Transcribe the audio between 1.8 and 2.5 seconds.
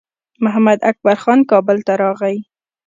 ته راغی.